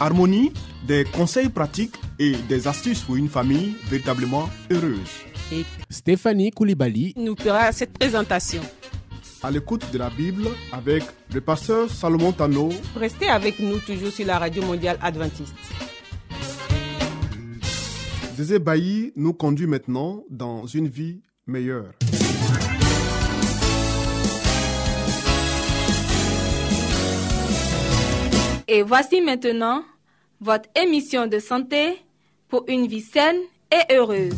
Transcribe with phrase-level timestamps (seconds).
[0.00, 0.52] Harmonie,
[0.86, 5.10] des conseils pratiques et des astuces pour une famille véritablement heureuse.
[5.52, 8.62] et Stéphanie Koulibaly, nous fera cette présentation.
[9.42, 11.02] À l'écoute de la Bible avec
[11.34, 15.54] le pasteur Salomon Tano, Restez avec nous toujours sur la radio mondiale adventiste.
[18.36, 21.92] Zézé Bailly nous conduit maintenant dans une vie meilleure.
[28.68, 29.84] Et voici maintenant
[30.40, 31.98] votre émission de santé
[32.48, 33.36] pour une vie saine
[33.72, 34.34] et heureuse.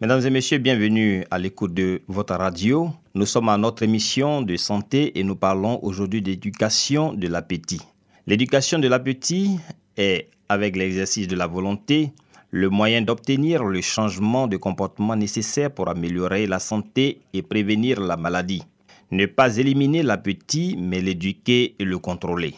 [0.00, 2.90] Mesdames et messieurs, bienvenue à l'écoute de votre radio.
[3.14, 7.80] Nous sommes à notre émission de santé et nous parlons aujourd'hui d'éducation de l'appétit.
[8.26, 9.58] L'éducation de l'appétit
[9.96, 12.12] est, avec l'exercice de la volonté,
[12.56, 18.16] le moyen d'obtenir le changement de comportement nécessaire pour améliorer la santé et prévenir la
[18.16, 18.62] maladie.
[19.10, 22.54] Ne pas éliminer l'appétit, mais l'éduquer et le contrôler.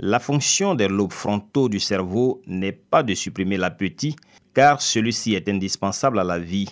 [0.00, 4.16] La fonction des lobes frontaux du cerveau n'est pas de supprimer l'appétit,
[4.52, 6.66] car celui-ci est indispensable à la vie,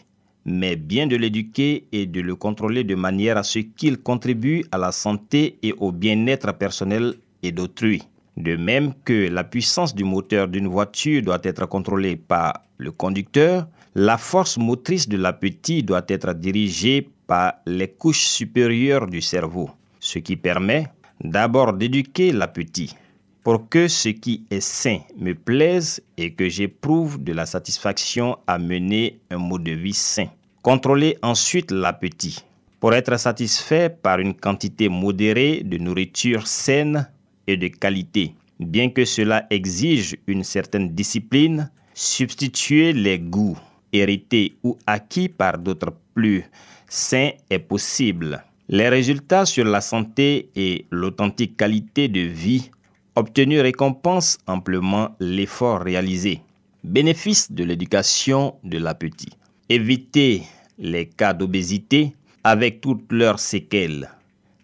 [0.44, 4.78] mais bien de l'éduquer et de le contrôler de manière à ce qu'il contribue à
[4.78, 7.14] la santé et au bien-être personnel
[7.44, 8.02] et d'autrui.
[8.36, 13.68] De même que la puissance du moteur d'une voiture doit être contrôlée par le conducteur,
[13.94, 19.70] la force motrice de l'appétit doit être dirigée par les couches supérieures du cerveau,
[20.00, 20.86] ce qui permet
[21.22, 22.96] d'abord d'éduquer l'appétit
[23.44, 28.58] pour que ce qui est sain me plaise et que j'éprouve de la satisfaction à
[28.58, 30.28] mener un mode de vie sain.
[30.62, 32.42] Contrôler ensuite l'appétit
[32.80, 37.08] pour être satisfait par une quantité modérée de nourriture saine
[37.46, 38.34] et de qualité.
[38.60, 43.58] Bien que cela exige une certaine discipline, substituer les goûts
[43.92, 46.44] hérités ou acquis par d'autres plus
[46.88, 48.42] sains est possible.
[48.68, 52.70] Les résultats sur la santé et l'authentique qualité de vie
[53.14, 56.40] obtenus récompensent amplement l'effort réalisé.
[56.82, 59.32] Bénéfice de l'éducation de l'appétit.
[59.68, 60.42] Éviter
[60.78, 64.10] les cas d'obésité avec toutes leurs séquelles.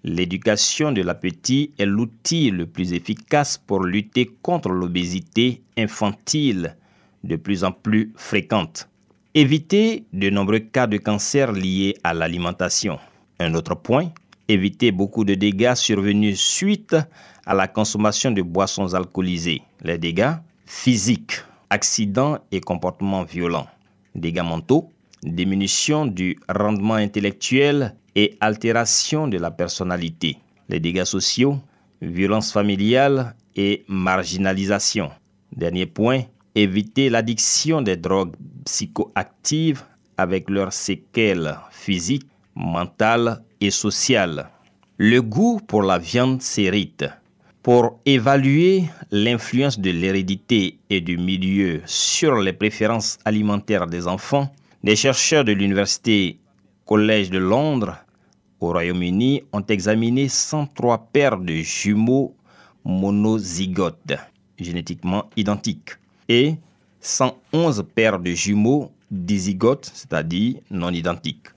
[0.02, 6.76] L'éducation de l'appétit est l'outil le plus efficace pour lutter contre l'obésité infantile
[7.22, 8.88] de plus en plus fréquente.
[9.34, 12.98] Éviter de nombreux cas de cancer liés à l'alimentation.
[13.38, 14.10] Un autre point,
[14.48, 16.96] éviter beaucoup de dégâts survenus suite
[17.44, 19.62] à la consommation de boissons alcoolisées.
[19.82, 20.32] Les dégâts
[20.64, 23.68] physiques, accidents et comportements violents.
[24.14, 24.88] Dégâts mentaux,
[25.22, 30.36] diminution du rendement intellectuel et altération de la personnalité.
[30.68, 31.58] Les dégâts sociaux,
[32.02, 35.10] violence familiale et marginalisation.
[35.56, 38.36] Dernier point, éviter l'addiction des drogues
[38.66, 39.82] psychoactives
[40.18, 44.50] avec leurs séquelles physiques, mentales et sociales.
[44.98, 47.06] Le goût pour la viande s'hérite.
[47.62, 54.52] Pour évaluer l'influence de l'hérédité et du milieu sur les préférences alimentaires des enfants,
[54.84, 56.38] des chercheurs de l'Université
[56.84, 57.96] Collège de Londres
[58.60, 62.34] au Royaume-Uni ont examiné 103 paires de jumeaux
[62.84, 64.16] monozygotes,
[64.58, 65.96] génétiquement identiques,
[66.28, 66.54] et
[67.00, 71.48] 111 paires de jumeaux dizygotes, c'est-à-dire non identiques.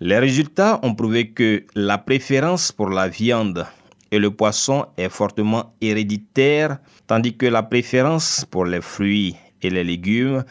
[0.00, 3.66] Les résultats ont prouvé que la préférence pour la viande
[4.10, 9.84] et le poisson est fortement héréditaire, tandis que la préférence pour les fruits et les
[9.84, 10.44] légumes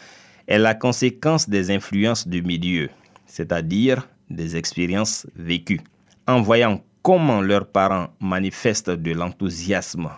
[0.47, 2.89] est la conséquence des influences du milieu,
[3.25, 5.81] c'est-à-dire des expériences vécues.
[6.25, 10.09] En voyant comment leurs parents manifestent de l'enthousiasme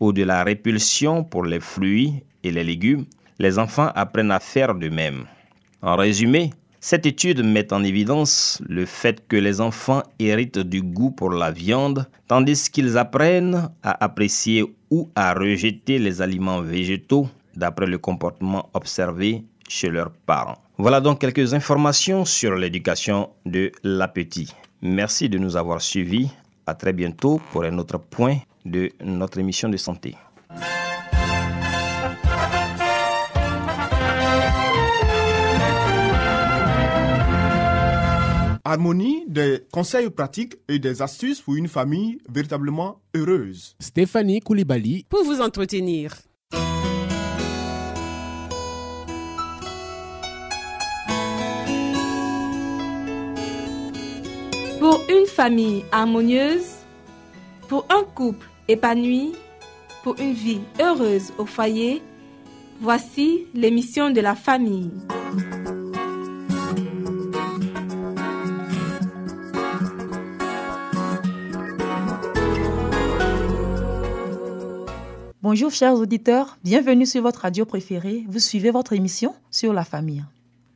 [0.00, 3.04] ou de la répulsion pour les fruits et les légumes,
[3.38, 5.26] les enfants apprennent à faire de même.
[5.82, 6.50] En résumé,
[6.80, 11.50] cette étude met en évidence le fait que les enfants héritent du goût pour la
[11.50, 18.70] viande, tandis qu'ils apprennent à apprécier ou à rejeter les aliments végétaux d'après le comportement
[18.72, 20.58] observé chez leurs parents.
[20.78, 24.54] Voilà donc quelques informations sur l'éducation de l'appétit.
[24.86, 26.28] Merci de nous avoir suivis.
[26.66, 28.36] À très bientôt pour un autre point
[28.66, 30.14] de notre émission de santé.
[38.62, 43.76] Harmonie, des conseils pratiques et des astuces pour une famille véritablement heureuse.
[43.80, 45.06] Stéphanie Koulibaly.
[45.08, 46.12] Pour vous entretenir.
[54.84, 56.74] Pour une famille harmonieuse,
[57.68, 59.32] pour un couple épanoui,
[60.02, 62.02] pour une vie heureuse au foyer,
[62.82, 64.90] voici l'émission de la famille.
[75.40, 78.26] Bonjour chers auditeurs, bienvenue sur votre radio préférée.
[78.28, 80.24] Vous suivez votre émission sur la famille.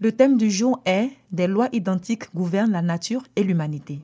[0.01, 3.99] Le thème du jour est Des lois identiques gouvernent la nature et l'humanité.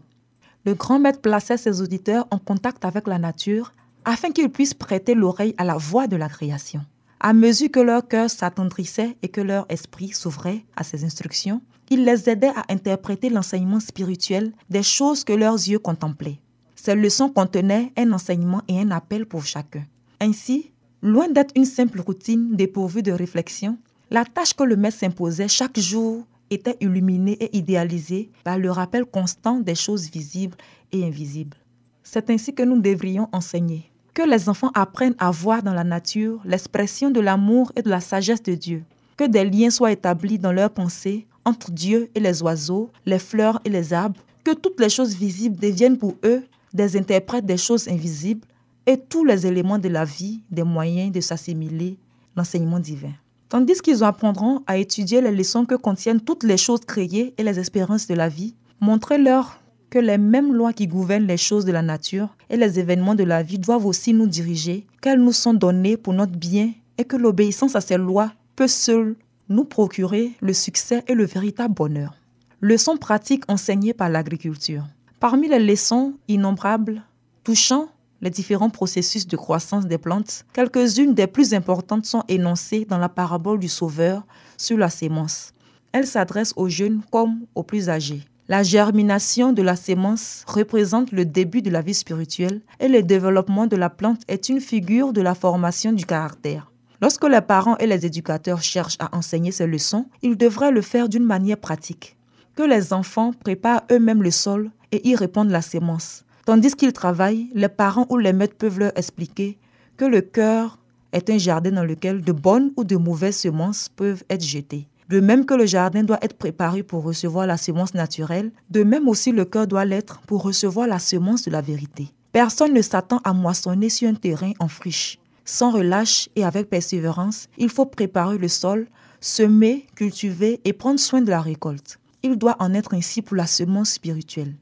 [0.64, 3.72] Le grand maître plaçait ses auditeurs en contact avec la nature
[4.04, 6.80] afin qu'ils puissent prêter l'oreille à la voix de la création.
[7.20, 12.04] À mesure que leur cœur s'attendrissait et que leur esprit s'ouvrait à ses instructions, il
[12.04, 16.40] les aidait à interpréter l'enseignement spirituel des choses que leurs yeux contemplaient.
[16.74, 19.84] Ces leçons contenaient un enseignement et un appel pour chacun.
[20.20, 23.78] Ainsi, loin d'être une simple routine dépourvue de réflexion,
[24.14, 29.04] la tâche que le maître s'imposait chaque jour était illuminée et idéalisée par le rappel
[29.04, 30.56] constant des choses visibles
[30.92, 31.56] et invisibles.
[32.04, 33.90] C'est ainsi que nous devrions enseigner.
[34.14, 37.98] Que les enfants apprennent à voir dans la nature l'expression de l'amour et de la
[37.98, 38.84] sagesse de Dieu.
[39.16, 43.60] Que des liens soient établis dans leurs pensées entre Dieu et les oiseaux, les fleurs
[43.64, 44.20] et les arbres.
[44.44, 48.46] Que toutes les choses visibles deviennent pour eux des interprètes des choses invisibles
[48.86, 51.98] et tous les éléments de la vie des moyens de s'assimiler
[52.36, 53.10] l'enseignement divin.
[53.54, 57.60] Tandis qu'ils apprendront à étudier les leçons que contiennent toutes les choses créées et les
[57.60, 59.60] espérances de la vie, montrez-leur
[59.90, 63.22] que les mêmes lois qui gouvernent les choses de la nature et les événements de
[63.22, 67.16] la vie doivent aussi nous diriger, qu'elles nous sont données pour notre bien et que
[67.16, 69.14] l'obéissance à ces lois peut seule
[69.48, 72.16] nous procurer le succès et le véritable bonheur.
[72.60, 74.82] Leçons pratiques enseignées par l'agriculture.
[75.20, 77.04] Parmi les leçons innombrables
[77.44, 77.86] touchant
[78.24, 83.10] les différents processus de croissance des plantes, quelques-unes des plus importantes sont énoncées dans la
[83.10, 84.24] parabole du Sauveur
[84.56, 85.52] sur la sémence.
[85.92, 88.22] Elle s'adresse aux jeunes comme aux plus âgés.
[88.48, 93.66] La germination de la sémence représente le début de la vie spirituelle et le développement
[93.66, 96.72] de la plante est une figure de la formation du caractère.
[97.02, 101.10] Lorsque les parents et les éducateurs cherchent à enseigner ces leçons, ils devraient le faire
[101.10, 102.16] d'une manière pratique.
[102.56, 106.23] Que les enfants préparent eux-mêmes le sol et y répandent la sémence.
[106.44, 109.58] Tandis qu'ils travaillent, les parents ou les maîtres peuvent leur expliquer
[109.96, 110.78] que le cœur
[111.12, 114.86] est un jardin dans lequel de bonnes ou de mauvaises semences peuvent être jetées.
[115.08, 119.08] De même que le jardin doit être préparé pour recevoir la semence naturelle, de même
[119.08, 122.08] aussi le cœur doit l'être pour recevoir la semence de la vérité.
[122.32, 125.18] Personne ne s'attend à moissonner sur un terrain en friche.
[125.46, 128.86] Sans relâche et avec persévérance, il faut préparer le sol,
[129.20, 131.98] semer, cultiver et prendre soin de la récolte.
[132.22, 134.54] Il doit en être ainsi pour la semence spirituelle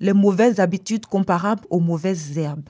[0.00, 2.68] les mauvaises habitudes comparables aux mauvaises herbes.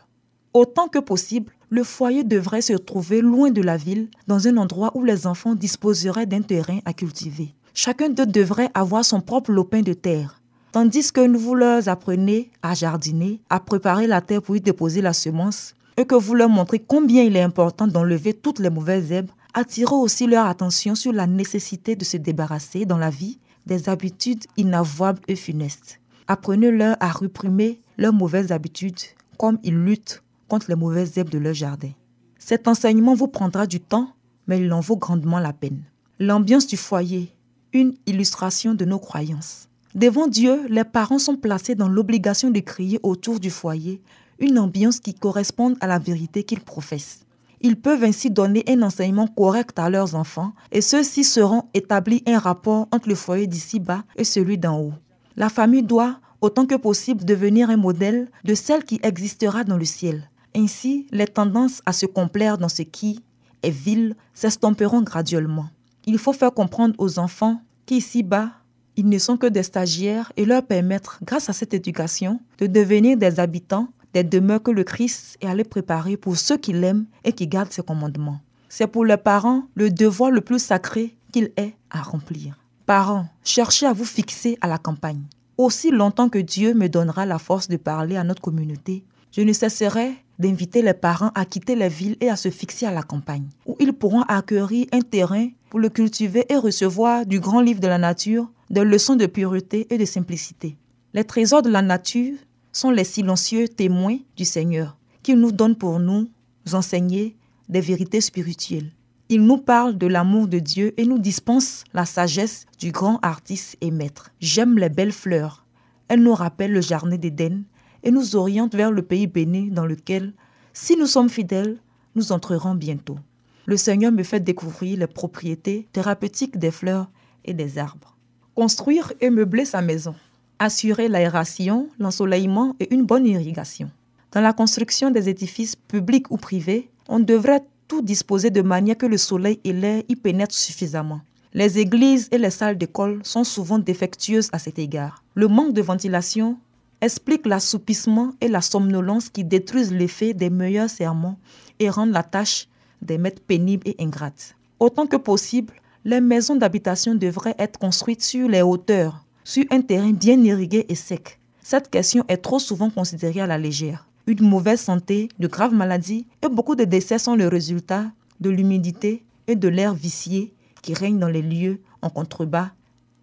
[0.54, 4.92] Autant que possible, le foyer devrait se trouver loin de la ville, dans un endroit
[4.94, 7.54] où les enfants disposeraient d'un terrain à cultiver.
[7.74, 10.40] Chacun d'eux devrait avoir son propre lopin de terre.
[10.72, 15.12] Tandis que vous leur apprenez à jardiner, à préparer la terre pour y déposer la
[15.12, 19.30] semence, et que vous leur montrez combien il est important d'enlever toutes les mauvaises herbes,
[19.54, 24.44] attirez aussi leur attention sur la nécessité de se débarrasser dans la vie des habitudes
[24.56, 26.00] inavouables et funestes.
[26.30, 29.00] Apprenez-leur à réprimer leurs mauvaises habitudes
[29.38, 31.90] comme ils luttent contre les mauvaises herbes de leur jardin.
[32.38, 34.12] Cet enseignement vous prendra du temps,
[34.46, 35.82] mais il en vaut grandement la peine.
[36.18, 37.34] L'ambiance du foyer,
[37.72, 39.68] une illustration de nos croyances.
[39.94, 44.02] Devant Dieu, les parents sont placés dans l'obligation de créer autour du foyer
[44.38, 47.20] une ambiance qui corresponde à la vérité qu'ils professent.
[47.60, 52.38] Ils peuvent ainsi donner un enseignement correct à leurs enfants et ceux-ci seront établis un
[52.38, 54.92] rapport entre le foyer d'ici-bas et celui d'en haut.
[55.38, 59.84] La famille doit, autant que possible, devenir un modèle de celle qui existera dans le
[59.84, 60.28] ciel.
[60.56, 63.20] Ainsi, les tendances à se complaire dans ce qui
[63.62, 65.68] est vil s'estomperont graduellement.
[66.06, 68.50] Il faut faire comprendre aux enfants qu'ici-bas,
[68.96, 73.16] ils ne sont que des stagiaires et leur permettre, grâce à cette éducation, de devenir
[73.16, 77.32] des habitants des demeures que le Christ est allé préparer pour ceux qui l'aiment et
[77.32, 78.40] qui gardent ses commandements.
[78.68, 82.57] C'est pour les parents le devoir le plus sacré qu'il ait à remplir.
[82.88, 85.24] Parents, cherchez à vous fixer à la campagne.
[85.58, 89.52] Aussi longtemps que Dieu me donnera la force de parler à notre communauté, je ne
[89.52, 93.50] cesserai d'inviter les parents à quitter les villes et à se fixer à la campagne,
[93.66, 97.88] où ils pourront acquérir un terrain pour le cultiver et recevoir du grand livre de
[97.88, 100.78] la nature des leçons de pureté et de simplicité.
[101.12, 102.38] Les trésors de la nature
[102.72, 106.26] sont les silencieux témoins du Seigneur, qui nous donne pour nous
[106.72, 107.36] enseigner
[107.68, 108.92] des vérités spirituelles.
[109.30, 113.76] Il nous parle de l'amour de Dieu et nous dispense la sagesse du grand artiste
[113.82, 114.30] et maître.
[114.40, 115.66] J'aime les belles fleurs,
[116.08, 117.64] Elle nous rappelle le jardin d'Éden
[118.02, 120.32] et nous oriente vers le pays béni dans lequel,
[120.72, 121.76] si nous sommes fidèles,
[122.14, 123.18] nous entrerons bientôt.
[123.66, 127.10] Le Seigneur me fait découvrir les propriétés thérapeutiques des fleurs
[127.44, 128.16] et des arbres.
[128.54, 130.14] Construire et meubler sa maison.
[130.58, 133.90] Assurer l'aération, l'ensoleillement et une bonne irrigation.
[134.32, 139.06] Dans la construction des édifices publics ou privés, on devrait tout disposer de manière que
[139.06, 141.22] le soleil et l'air y pénètrent suffisamment.
[141.54, 145.24] Les églises et les salles d'école sont souvent défectueuses à cet égard.
[145.34, 146.58] Le manque de ventilation
[147.00, 151.38] explique l'assoupissement et la somnolence qui détruisent l'effet des meilleurs serments
[151.78, 152.68] et rendent la tâche
[153.00, 154.54] des maîtres pénibles et ingrates.
[154.78, 160.12] Autant que possible, les maisons d'habitation devraient être construites sur les hauteurs, sur un terrain
[160.12, 161.38] bien irrigué et sec.
[161.62, 166.26] Cette question est trop souvent considérée à la légère une mauvaise santé, de graves maladies
[166.44, 171.18] et beaucoup de décès sont le résultat de l'humidité et de l'air vicié qui règne
[171.18, 172.70] dans les lieux en contrebas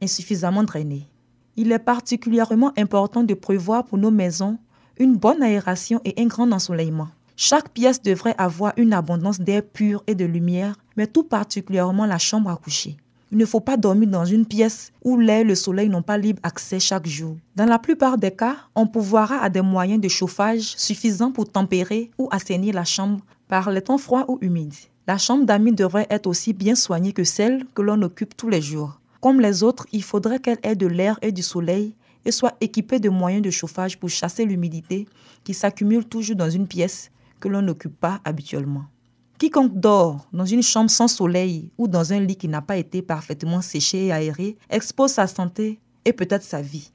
[0.02, 1.08] insuffisamment drainés.
[1.58, 4.58] Il est particulièrement important de prévoir pour nos maisons
[4.98, 7.10] une bonne aération et un grand ensoleillement.
[7.38, 12.18] Chaque pièce devrait avoir une abondance d'air pur et de lumière, mais tout particulièrement la
[12.18, 12.98] chambre à coucher.
[13.36, 16.18] Il ne faut pas dormir dans une pièce où l'air et le soleil n'ont pas
[16.18, 17.36] libre accès chaque jour.
[17.58, 22.12] Dans la plupart des cas, on pourvoira à des moyens de chauffage suffisants pour tempérer
[22.18, 24.74] ou assainir la chambre par les temps froids ou humides.
[25.06, 28.62] La chambre d'amis devrait être aussi bien soignée que celle que l'on occupe tous les
[28.62, 29.02] jours.
[29.20, 33.00] Comme les autres, il faudrait qu'elle ait de l'air et du soleil et soit équipée
[33.00, 35.10] de moyens de chauffage pour chasser l'humidité
[35.44, 37.12] qui s'accumule toujours dans une pièce
[37.42, 38.86] que l'on n'occupe pas habituellement.
[39.38, 43.02] Quiconque dort dans une chambre sans soleil ou dans un lit qui n'a pas été
[43.02, 46.92] parfaitement séché et aéré expose sa santé et peut-être sa vie.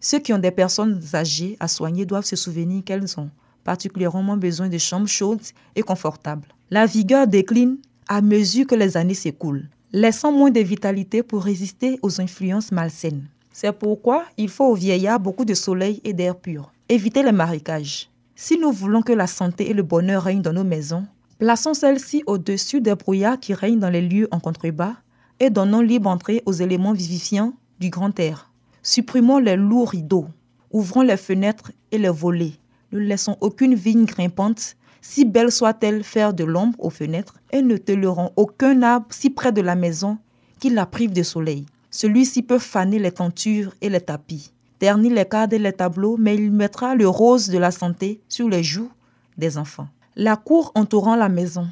[0.00, 3.30] Ceux qui ont des personnes âgées à soigner doivent se souvenir qu'elles ont
[3.64, 5.40] particulièrement besoin de chambres chaudes
[5.76, 6.48] et confortables.
[6.70, 11.98] La vigueur décline à mesure que les années s'écoulent, laissant moins de vitalité pour résister
[12.02, 13.26] aux influences malsaines.
[13.52, 16.72] C'est pourquoi il faut aux vieillards beaucoup de soleil et d'air pur.
[16.88, 18.10] Évitez les marécages.
[18.34, 21.06] Si nous voulons que la santé et le bonheur règnent dans nos maisons,
[21.38, 24.94] Plaçons celle-ci au-dessus des brouillards qui règnent dans les lieux en contrebas
[25.40, 28.52] et donnons libre entrée aux éléments vivifiants du grand air.
[28.84, 30.26] Supprimons les lourds rideaux,
[30.70, 32.52] ouvrons les fenêtres et les volets.
[32.92, 37.76] Ne laissons aucune vigne grimpante, si belle soit-elle, faire de l'ombre aux fenêtres et ne
[37.76, 40.18] tolérons aucun arbre si près de la maison
[40.60, 41.66] qu'il la prive de soleil.
[41.90, 46.36] Celui-ci peut faner les tentures et les tapis, ternir les cadres et les tableaux, mais
[46.36, 48.90] il mettra le rose de la santé sur les joues
[49.36, 49.88] des enfants.
[50.16, 51.66] La cour entourant la maison.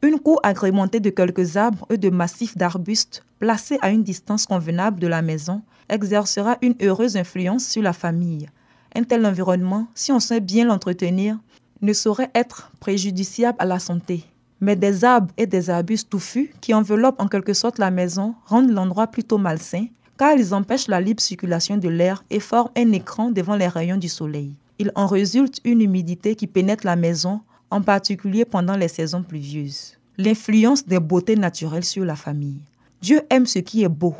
[0.00, 4.98] Une cour agrémentée de quelques arbres et de massifs d'arbustes placés à une distance convenable
[4.98, 8.48] de la maison exercera une heureuse influence sur la famille.
[8.94, 11.38] Un tel environnement, si on sait bien l'entretenir,
[11.82, 14.24] ne saurait être préjudiciable à la santé.
[14.62, 18.70] Mais des arbres et des arbustes touffus qui enveloppent en quelque sorte la maison rendent
[18.70, 23.30] l'endroit plutôt malsain car ils empêchent la libre circulation de l'air et forment un écran
[23.30, 24.54] devant les rayons du soleil.
[24.78, 27.42] Il en résulte une humidité qui pénètre la maison
[27.72, 29.94] en particulier pendant les saisons pluvieuses.
[30.18, 32.60] L'influence des beautés naturelles sur la famille.
[33.00, 34.14] Dieu aime ce qui est beau.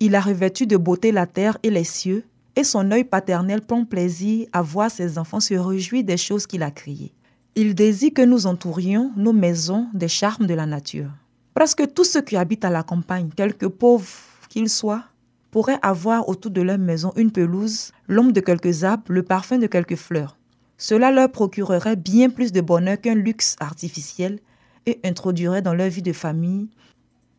[0.00, 2.24] Il a revêtu de beauté la terre et les cieux,
[2.56, 6.62] et son œil paternel prend plaisir à voir ses enfants se réjouir des choses qu'il
[6.62, 7.12] a créées.
[7.54, 11.10] Il désire que nous entourions nos maisons des charmes de la nature.
[11.54, 14.06] Presque tous ceux qui habitent à la campagne, quelque pauvres
[14.50, 15.04] qu'ils soient,
[15.50, 19.66] pourraient avoir autour de leur maison une pelouse, l'ombre de quelques arbres, le parfum de
[19.66, 20.36] quelques fleurs.
[20.78, 24.40] Cela leur procurerait bien plus de bonheur qu'un luxe artificiel
[24.84, 26.68] et introduirait dans leur vie de famille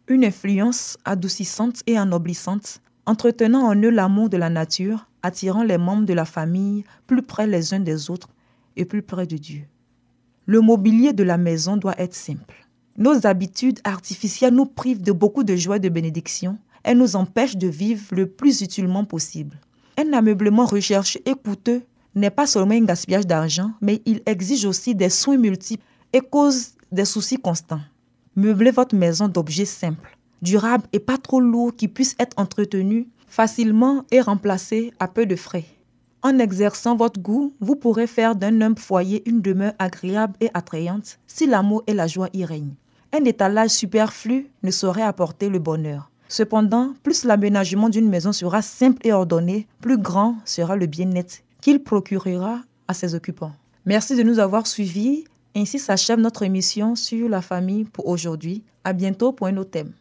[0.07, 6.05] une influence adoucissante et ennoblissante, entretenant en eux l'amour de la nature, attirant les membres
[6.05, 8.29] de la famille plus près les uns des autres
[8.75, 9.63] et plus près de Dieu.
[10.45, 12.67] Le mobilier de la maison doit être simple.
[12.97, 16.57] Nos habitudes artificielles nous privent de beaucoup de joie et de bénédiction.
[16.83, 19.59] Elles nous empêchent de vivre le plus utilement possible.
[19.97, 21.83] Un ameublement recherché et coûteux
[22.17, 25.83] n'est pas seulement un gaspillage d'argent, mais il exige aussi des soins multiples
[26.13, 27.81] et cause des soucis constants.
[28.35, 34.03] Meublez votre maison d'objets simples, durables et pas trop lourds qui puissent être entretenus facilement
[34.11, 35.65] et remplacés à peu de frais.
[36.23, 41.19] En exerçant votre goût, vous pourrez faire d'un humble foyer une demeure agréable et attrayante
[41.27, 42.75] si l'amour et la joie y règnent.
[43.13, 46.11] Un étalage superflu ne saurait apporter le bonheur.
[46.27, 51.83] Cependant, plus l'aménagement d'une maison sera simple et ordonné, plus grand sera le bien-être qu'il
[51.83, 53.53] procurera à ses occupants.
[53.85, 55.25] Merci de nous avoir suivis.
[55.55, 58.63] Ainsi s'achève notre émission sur la famille pour aujourd'hui.
[58.83, 59.93] À bientôt pour un autre thème.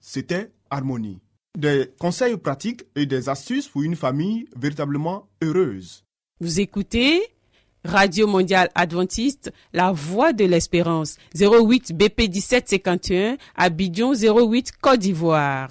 [0.00, 1.20] C'était Harmonie.
[1.58, 6.04] Des conseils pratiques et des astuces pour une famille véritablement heureuse.
[6.40, 7.20] Vous écoutez
[7.84, 15.70] Radio Mondiale Adventiste, La Voix de l'Espérance, 08 BP 1751, Abidjan 08 Côte d'Ivoire.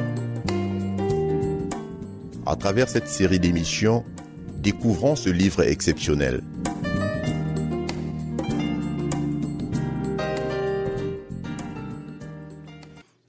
[2.51, 4.03] À travers cette série d'émissions,
[4.57, 6.43] découvrons ce livre exceptionnel.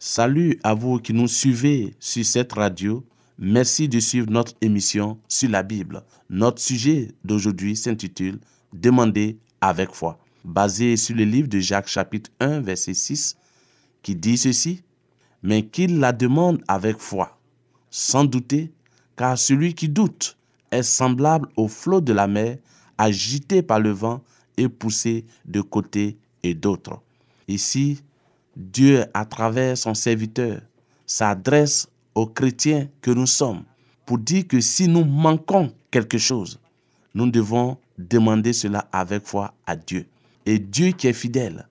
[0.00, 3.06] Salut à vous qui nous suivez sur cette radio.
[3.38, 6.02] Merci de suivre notre émission sur la Bible.
[6.28, 8.40] Notre sujet d'aujourd'hui s'intitule
[8.72, 13.36] Demandez avec foi, basé sur le livre de Jacques chapitre 1 verset 6
[14.02, 14.82] qui dit ceci,
[15.44, 17.38] mais qu'il la demande avec foi,
[17.88, 18.72] sans douter,
[19.16, 20.36] car celui qui doute
[20.70, 22.58] est semblable au flot de la mer,
[22.98, 24.22] agité par le vent
[24.56, 27.00] et poussé de côté et d'autre.
[27.48, 28.02] Ici,
[28.56, 30.60] Dieu, à travers son serviteur,
[31.06, 33.64] s'adresse aux chrétiens que nous sommes
[34.04, 36.58] pour dire que si nous manquons quelque chose,
[37.14, 40.06] nous devons demander cela avec foi à Dieu.
[40.44, 41.68] Et Dieu qui est fidèle,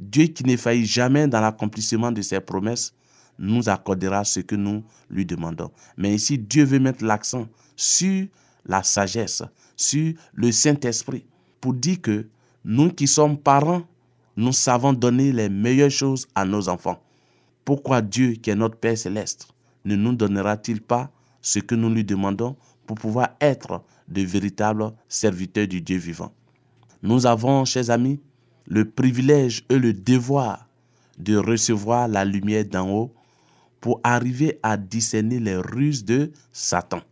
[0.00, 2.94] Dieu qui ne faillit jamais dans l'accomplissement de ses promesses,
[3.38, 5.70] nous accordera ce que nous lui demandons.
[5.96, 8.26] Mais ici, Dieu veut mettre l'accent sur
[8.66, 9.42] la sagesse,
[9.76, 11.24] sur le Saint-Esprit,
[11.60, 12.26] pour dire que
[12.64, 13.82] nous qui sommes parents,
[14.36, 17.00] nous savons donner les meilleures choses à nos enfants.
[17.64, 19.48] Pourquoi Dieu, qui est notre Père céleste,
[19.84, 21.10] ne nous donnera-t-il pas
[21.40, 26.32] ce que nous lui demandons pour pouvoir être de véritables serviteurs du Dieu vivant?
[27.02, 28.20] Nous avons, chers amis,
[28.66, 30.68] le privilège et le devoir
[31.18, 33.14] de recevoir la lumière d'en haut
[33.84, 37.02] pour arriver à discerner les ruses de Satan.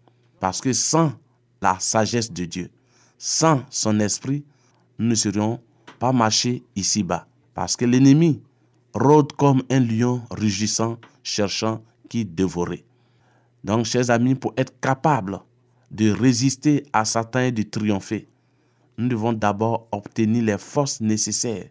[0.40, 1.12] Parce que sans
[1.60, 2.70] la sagesse de Dieu,
[3.18, 4.42] sans son esprit,
[4.98, 5.60] nous ne serions
[5.98, 7.26] pas marcher ici-bas.
[7.52, 8.40] Parce que l'ennemi
[8.94, 12.86] rôde comme un lion rugissant, cherchant qui dévorer.
[13.62, 15.40] Donc, chers amis, pour être capable
[15.90, 18.28] de résister à Satan et de triompher,
[18.96, 21.68] nous devons d'abord obtenir les forces nécessaires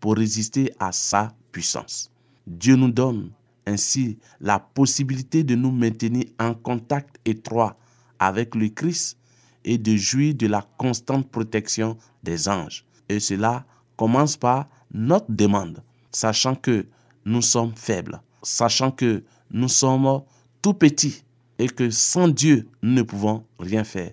[0.00, 2.10] pour résister à sa puissance.
[2.44, 3.30] Dieu nous donne
[3.66, 7.76] ainsi la possibilité de nous maintenir en contact étroit
[8.18, 9.18] avec le Christ
[9.64, 12.84] et de jouir de la constante protection des anges.
[13.08, 13.64] Et cela
[13.96, 16.86] commence par notre demande, sachant que
[17.24, 20.22] nous sommes faibles, sachant que nous sommes
[20.60, 21.22] tout petits
[21.58, 24.12] et que sans Dieu, nous ne pouvons rien faire.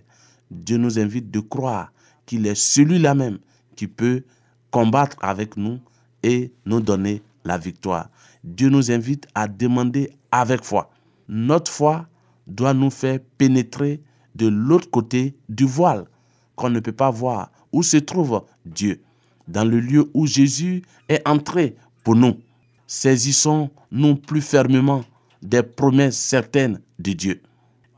[0.52, 1.92] Dieu nous invite de croire
[2.26, 3.40] qu'il est celui-là même
[3.76, 4.24] qui peut
[4.72, 5.80] combattre avec nous
[6.22, 8.10] et nous donner la victoire.
[8.50, 10.90] Dieu nous invite à demander avec foi.
[11.28, 12.08] Notre foi
[12.48, 14.02] doit nous faire pénétrer
[14.34, 16.06] de l'autre côté du voile
[16.56, 19.02] qu'on ne peut pas voir où se trouve Dieu,
[19.48, 22.40] dans le lieu où Jésus est entré pour nous.
[22.88, 25.04] Saisissons-nous plus fermement
[25.44, 27.42] des promesses certaines de Dieu.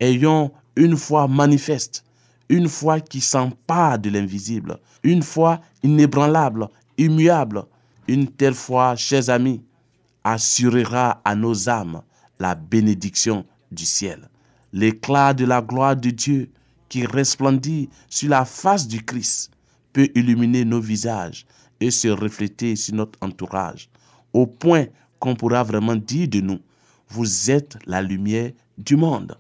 [0.02, 2.04] Ayons une foi manifeste,
[2.50, 7.64] une foi qui s'empare de l'invisible, une foi inébranlable, immuable.
[8.08, 9.62] Une telle foi, chers amis,
[10.24, 12.02] assurera à nos âmes
[12.40, 14.30] la bénédiction du ciel.
[14.74, 16.52] L'éclat de la gloire de Dieu
[16.90, 19.52] qui resplendit sur la face du Christ
[19.94, 21.46] peut illuminer nos visages
[21.80, 23.90] et se refléter sur notre entourage,
[24.34, 24.86] au point
[25.20, 26.60] qu'on pourra vraiment dire de nous,
[27.10, 29.38] vous êtes la lumière du monde.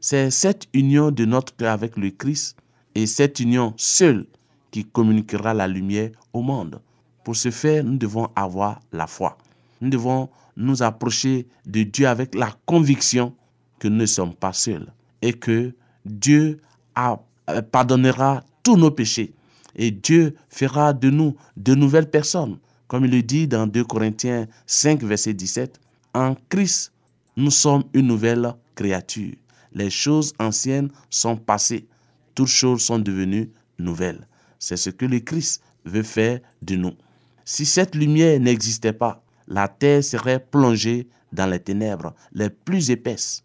[0.00, 2.56] C'est cette union de notre cœur avec le Christ
[2.94, 4.26] et cette union seule
[4.70, 6.80] qui communiquera la lumière au monde.
[7.24, 9.36] Pour ce faire, nous devons avoir la foi.
[9.80, 13.34] Nous devons nous approcher de Dieu avec la conviction
[13.78, 16.60] que nous ne sommes pas seuls et que Dieu
[16.98, 19.34] euh, pardonnera tous nos péchés
[19.76, 22.58] et Dieu fera de nous de nouvelles personnes.
[22.88, 25.80] Comme il le dit dans 2 Corinthiens 5, verset 17,
[26.14, 26.92] en Christ,
[27.36, 29.34] nous sommes une nouvelle créature.
[29.72, 31.86] Les choses anciennes sont passées.
[32.34, 34.26] Toutes choses sont devenues nouvelles.
[34.58, 36.94] C'est ce que le Christ veut faire de nous.
[37.44, 43.44] Si cette lumière n'existait pas, la terre serait plongée dans les ténèbres les plus épaisses.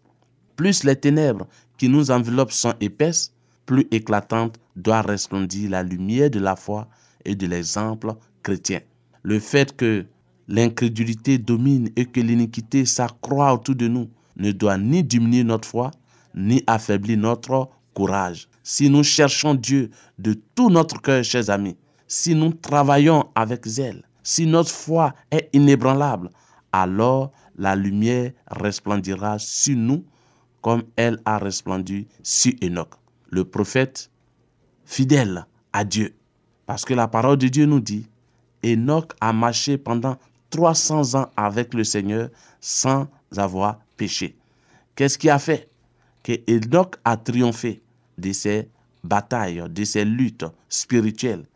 [0.56, 1.46] Plus les ténèbres
[1.78, 3.32] qui nous enveloppent sont épaisses,
[3.66, 6.88] plus éclatante doit resplendir la lumière de la foi
[7.24, 8.80] et de l'exemple chrétien.
[9.22, 10.06] Le fait que
[10.48, 15.90] l'incrédulité domine et que l'iniquité s'accroît autour de nous ne doit ni diminuer notre foi,
[16.34, 18.48] ni affaiblir notre courage.
[18.62, 24.02] Si nous cherchons Dieu de tout notre cœur, chers amis, si nous travaillons avec zèle,
[24.22, 26.30] si notre foi est inébranlable,
[26.72, 30.04] alors la lumière resplendira sur nous
[30.60, 32.94] comme elle a resplendu sur Enoch,
[33.30, 34.10] le prophète
[34.84, 36.14] fidèle à Dieu.
[36.66, 38.06] Parce que la parole de Dieu nous dit,
[38.64, 40.16] Enoch a marché pendant
[40.50, 42.28] 300 ans avec le Seigneur
[42.60, 44.36] sans avoir péché.
[44.94, 45.68] Qu'est-ce qui a fait?
[46.22, 47.82] Que Enoch a triomphé
[48.16, 48.68] de ses
[49.02, 51.46] batailles, de ses luttes spirituelles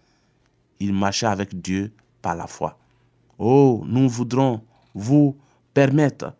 [0.81, 1.93] Il marchait avec Dieu
[2.27, 2.77] par la foi.
[3.39, 4.61] Oh, nous voudrons
[4.97, 5.37] vous
[5.73, 6.35] permettre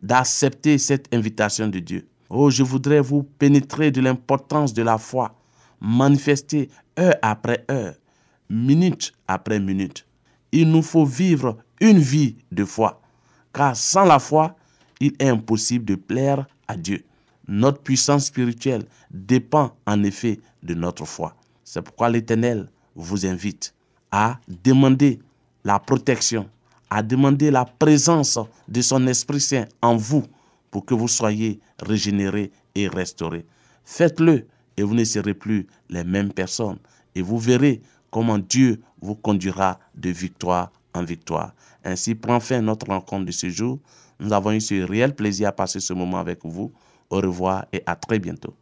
[0.00, 2.06] d'accepter cette invitation de Dieu.
[2.30, 5.34] Oh, je voudrais vous pénétrer de l'importance de la foi,
[5.80, 7.94] manifester heure après heure,
[8.48, 10.06] minute après minute.
[10.52, 13.00] Il nous faut vivre une vie de foi,
[13.52, 14.54] car sans la foi,
[15.00, 17.04] il est impossible de plaire à Dieu.
[17.48, 21.34] Notre puissance spirituelle dépend en effet de notre foi.
[21.64, 23.74] C'est pourquoi l'Éternel vous invite
[24.10, 25.18] à demander
[25.64, 26.48] la protection,
[26.90, 28.38] à demander la présence
[28.68, 30.24] de son Esprit Saint en vous
[30.70, 33.46] pour que vous soyez régénérés et restaurés.
[33.84, 36.78] Faites-le et vous ne serez plus les mêmes personnes.
[37.14, 41.54] Et vous verrez comment Dieu vous conduira de victoire en victoire.
[41.84, 43.78] Ainsi prend fin notre rencontre de ce jour.
[44.20, 46.72] Nous avons eu ce réel plaisir à passer ce moment avec vous.
[47.10, 48.54] Au revoir et à très bientôt.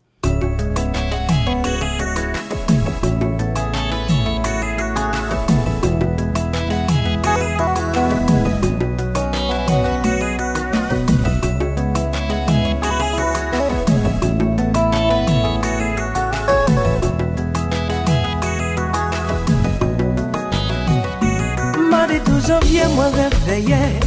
[22.47, 24.01] janvye mwen reveye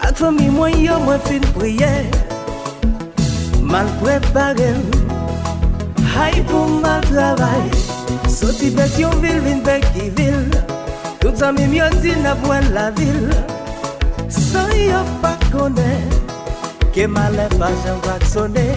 [0.00, 1.90] Ak fomi mwen yo mwen fin priye
[3.60, 4.72] Mal prepare
[6.14, 7.68] Hay pou mal travay
[8.32, 10.48] Soti bet yon vil vin bek ki vil
[11.20, 13.28] Tout sa mi myo di na bwen la vil
[14.32, 16.00] San yo pa kone
[16.96, 18.68] Ke male pa jan vak sone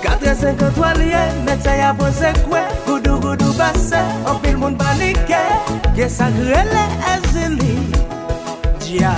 [0.00, 5.42] 4.53 liye Met sa ya pose kwe Goudou goudou base Anpil moun panike
[5.92, 7.99] Ke sa grele e zili
[8.98, 9.12] ya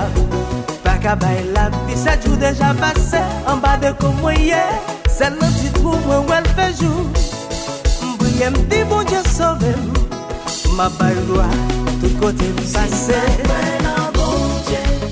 [0.85, 4.61] Baka bay la vi sa jou deja pase An ba de kon mwenye
[5.09, 7.07] Se lan ti trou mwen wèl fejou
[8.13, 9.73] Mbriye mdi bon dje sove
[10.77, 11.49] Mabay lwa
[12.01, 15.12] tout kote mpase Se mwen an bon dje